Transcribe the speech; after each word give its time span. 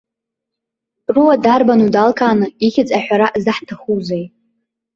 Руа 1.15 1.35
дарбану 1.43 1.87
далкааны 1.95 2.47
ихьӡ 2.65 2.89
аҳәара 2.97 3.27
заҳҭахузеи. 3.43 4.25